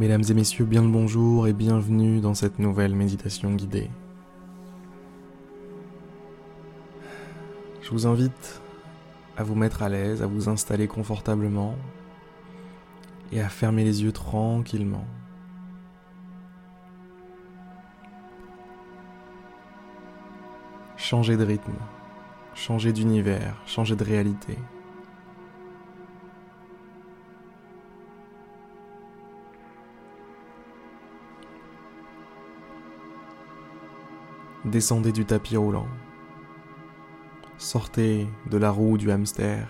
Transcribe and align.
Mesdames 0.00 0.24
et 0.30 0.32
messieurs, 0.32 0.64
bien 0.64 0.80
le 0.80 0.88
bonjour 0.88 1.46
et 1.46 1.52
bienvenue 1.52 2.20
dans 2.20 2.32
cette 2.32 2.58
nouvelle 2.58 2.94
méditation 2.94 3.52
guidée. 3.52 3.90
Je 7.82 7.90
vous 7.90 8.06
invite 8.06 8.62
à 9.36 9.42
vous 9.42 9.54
mettre 9.54 9.82
à 9.82 9.90
l'aise, 9.90 10.22
à 10.22 10.26
vous 10.26 10.48
installer 10.48 10.88
confortablement 10.88 11.76
et 13.30 13.42
à 13.42 13.50
fermer 13.50 13.84
les 13.84 14.02
yeux 14.02 14.10
tranquillement. 14.10 15.04
Changez 20.96 21.36
de 21.36 21.44
rythme, 21.44 21.76
changez 22.54 22.94
d'univers, 22.94 23.60
changez 23.66 23.96
de 23.96 24.04
réalité. 24.04 24.56
Descendez 34.66 35.10
du 35.10 35.24
tapis 35.24 35.56
roulant. 35.56 35.88
Sortez 37.56 38.28
de 38.50 38.58
la 38.58 38.70
roue 38.70 38.98
du 38.98 39.10
hamster. 39.10 39.66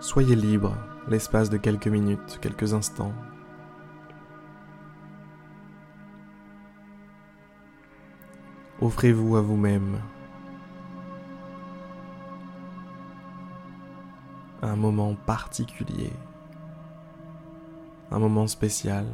Soyez 0.00 0.36
libre 0.36 0.76
l'espace 1.08 1.48
de 1.48 1.56
quelques 1.56 1.86
minutes, 1.86 2.38
quelques 2.42 2.74
instants. 2.74 3.14
Offrez-vous 8.82 9.36
à 9.36 9.40
vous-même 9.40 9.98
un 14.60 14.76
moment 14.76 15.14
particulier 15.14 16.12
un 18.10 18.18
moment 18.18 18.46
spécial, 18.46 19.06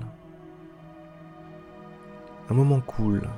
un 2.49 2.55
moment 2.55 2.81
cool. 2.81 3.29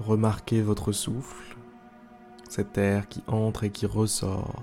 Remarquez 0.00 0.60
votre 0.60 0.92
souffle, 0.92 1.56
cet 2.48 2.78
air 2.78 3.08
qui 3.08 3.22
entre 3.26 3.64
et 3.64 3.70
qui 3.70 3.86
ressort 3.86 4.62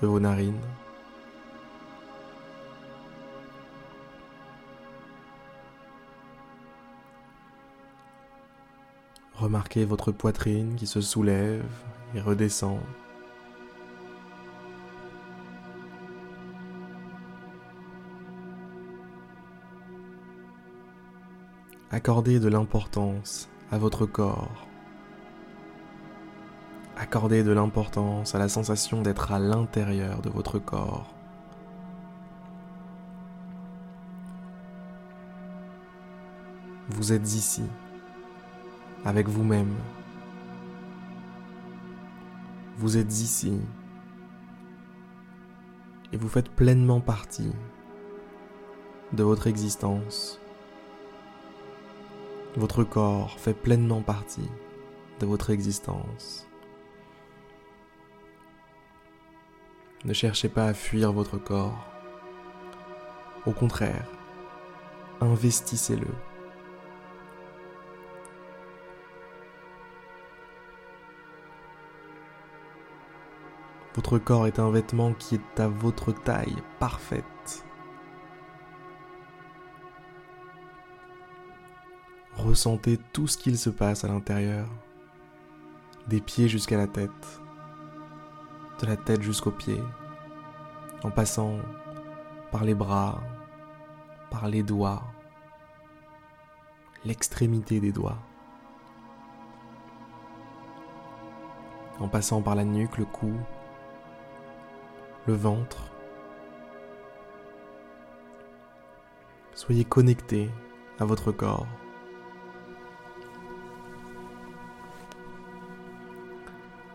de 0.00 0.06
vos 0.06 0.18
narines. 0.18 0.58
Remarquez 9.34 9.84
votre 9.84 10.12
poitrine 10.12 10.76
qui 10.76 10.86
se 10.86 11.00
soulève 11.00 11.64
et 12.14 12.20
redescend. 12.20 12.78
Accordez 21.94 22.40
de 22.40 22.48
l'importance 22.48 23.50
à 23.70 23.76
votre 23.76 24.06
corps. 24.06 24.66
Accordez 26.96 27.42
de 27.42 27.52
l'importance 27.52 28.34
à 28.34 28.38
la 28.38 28.48
sensation 28.48 29.02
d'être 29.02 29.30
à 29.30 29.38
l'intérieur 29.38 30.22
de 30.22 30.30
votre 30.30 30.58
corps. 30.58 31.14
Vous 36.88 37.12
êtes 37.12 37.34
ici, 37.34 37.64
avec 39.04 39.28
vous-même. 39.28 39.74
Vous 42.78 42.96
êtes 42.96 43.20
ici 43.20 43.60
et 46.14 46.16
vous 46.16 46.28
faites 46.30 46.48
pleinement 46.48 47.00
partie 47.00 47.52
de 49.12 49.22
votre 49.22 49.46
existence 49.46 50.41
votre 52.56 52.84
corps 52.84 53.38
fait 53.38 53.54
pleinement 53.54 54.02
partie 54.02 54.48
de 55.20 55.26
votre 55.26 55.50
existence. 55.50 56.46
Ne 60.04 60.12
cherchez 60.12 60.48
pas 60.48 60.66
à 60.66 60.74
fuir 60.74 61.12
votre 61.12 61.38
corps. 61.38 61.86
Au 63.46 63.52
contraire, 63.52 64.06
investissez-le. 65.20 66.08
Votre 73.94 74.18
corps 74.18 74.46
est 74.46 74.58
un 74.58 74.70
vêtement 74.70 75.12
qui 75.12 75.36
est 75.36 75.60
à 75.60 75.68
votre 75.68 76.12
taille 76.12 76.56
parfaite. 76.78 77.64
Ressentez 82.36 82.98
tout 83.12 83.26
ce 83.26 83.36
qu'il 83.36 83.58
se 83.58 83.70
passe 83.70 84.04
à 84.04 84.08
l'intérieur, 84.08 84.66
des 86.08 86.20
pieds 86.20 86.48
jusqu'à 86.48 86.76
la 86.76 86.86
tête, 86.86 87.40
de 88.80 88.86
la 88.86 88.96
tête 88.96 89.22
jusqu'aux 89.22 89.50
pieds, 89.50 89.82
en 91.04 91.10
passant 91.10 91.58
par 92.50 92.64
les 92.64 92.74
bras, 92.74 93.20
par 94.30 94.48
les 94.48 94.62
doigts, 94.62 95.02
l'extrémité 97.04 97.80
des 97.80 97.92
doigts, 97.92 98.18
en 102.00 102.08
passant 102.08 102.40
par 102.40 102.54
la 102.54 102.64
nuque, 102.64 102.96
le 102.98 103.04
cou, 103.04 103.32
le 105.26 105.34
ventre. 105.34 105.92
Soyez 109.54 109.84
connectés 109.84 110.50
à 110.98 111.04
votre 111.04 111.30
corps. 111.30 111.66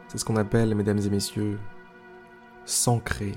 C'est 0.07 0.17
ce 0.17 0.25
qu'on 0.25 0.37
appelle, 0.37 0.73
mesdames 0.73 0.99
et 0.99 1.09
messieurs, 1.09 1.59
s'ancrer. 2.65 3.33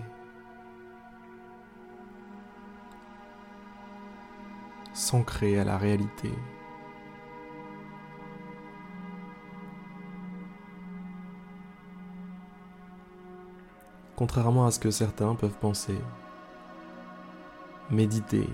S'ancrer 4.92 5.58
à 5.58 5.64
la 5.64 5.78
réalité. 5.78 6.30
Contrairement 14.14 14.66
à 14.66 14.70
ce 14.70 14.78
que 14.78 14.90
certains 14.90 15.34
peuvent 15.34 15.56
penser, 15.58 15.98
méditer, 17.90 18.46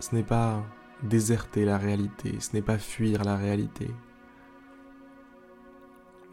ce 0.00 0.14
n'est 0.14 0.24
pas 0.24 0.62
déserter 1.02 1.64
la 1.64 1.78
réalité, 1.78 2.40
ce 2.40 2.54
n'est 2.54 2.62
pas 2.62 2.78
fuir 2.78 3.22
la 3.22 3.36
réalité. 3.36 3.94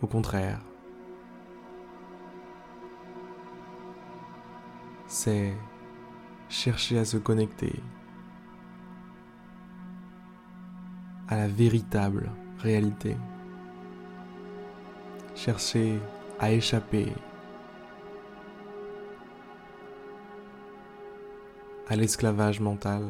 Au 0.01 0.05
contraire, 0.05 0.59
c'est 5.07 5.53
chercher 6.49 6.99
à 6.99 7.05
se 7.05 7.17
connecter 7.17 7.73
à 11.27 11.35
la 11.37 11.47
véritable 11.47 12.31
réalité. 12.59 13.17
Chercher 15.35 15.99
à 16.39 16.51
échapper 16.51 17.11
à 21.87 21.95
l'esclavage 21.95 22.59
mental. 22.59 23.03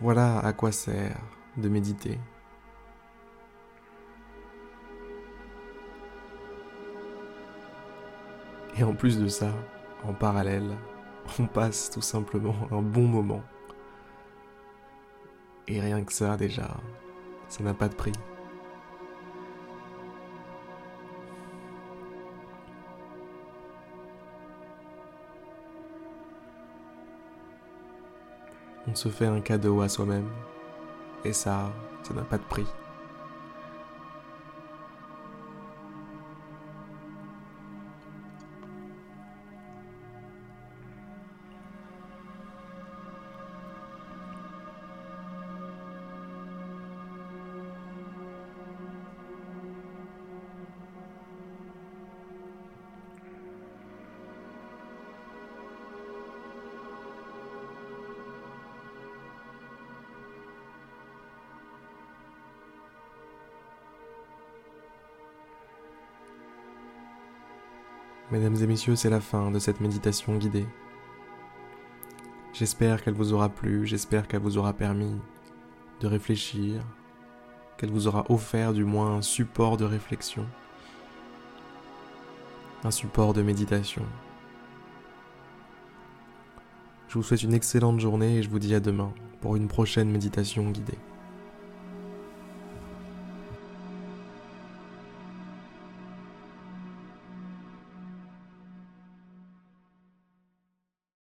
Voilà 0.00 0.38
à 0.38 0.52
quoi 0.52 0.70
sert 0.70 1.20
de 1.56 1.68
méditer. 1.68 2.18
Et 8.76 8.84
en 8.84 8.94
plus 8.94 9.18
de 9.18 9.26
ça, 9.26 9.52
en 10.04 10.14
parallèle, 10.14 10.70
on 11.40 11.46
passe 11.46 11.90
tout 11.90 12.00
simplement 12.00 12.54
un 12.70 12.80
bon 12.80 13.08
moment. 13.08 13.42
Et 15.66 15.80
rien 15.80 16.04
que 16.04 16.12
ça 16.12 16.36
déjà, 16.36 16.76
ça 17.48 17.64
n'a 17.64 17.74
pas 17.74 17.88
de 17.88 17.94
prix. 17.94 18.12
On 28.88 28.94
se 28.94 29.08
fait 29.08 29.26
un 29.26 29.40
cadeau 29.40 29.80
à 29.82 29.88
soi-même. 29.88 30.28
Et 31.24 31.32
ça, 31.32 31.70
ça 32.02 32.14
n'a 32.14 32.22
pas 32.22 32.38
de 32.38 32.44
prix. 32.44 32.66
Mesdames 68.30 68.56
et 68.56 68.66
messieurs, 68.66 68.94
c'est 68.94 69.08
la 69.08 69.20
fin 69.20 69.50
de 69.50 69.58
cette 69.58 69.80
méditation 69.80 70.36
guidée. 70.36 70.66
J'espère 72.52 73.02
qu'elle 73.02 73.14
vous 73.14 73.32
aura 73.32 73.48
plu, 73.48 73.86
j'espère 73.86 74.28
qu'elle 74.28 74.42
vous 74.42 74.58
aura 74.58 74.74
permis 74.74 75.16
de 76.00 76.06
réfléchir, 76.06 76.82
qu'elle 77.78 77.90
vous 77.90 78.06
aura 78.06 78.26
offert 78.28 78.74
du 78.74 78.84
moins 78.84 79.16
un 79.16 79.22
support 79.22 79.78
de 79.78 79.86
réflexion, 79.86 80.44
un 82.84 82.90
support 82.90 83.32
de 83.32 83.40
méditation. 83.40 84.04
Je 87.08 87.14
vous 87.14 87.22
souhaite 87.22 87.42
une 87.42 87.54
excellente 87.54 87.98
journée 87.98 88.36
et 88.36 88.42
je 88.42 88.50
vous 88.50 88.58
dis 88.58 88.74
à 88.74 88.80
demain 88.80 89.10
pour 89.40 89.56
une 89.56 89.68
prochaine 89.68 90.10
méditation 90.10 90.70
guidée. 90.70 90.98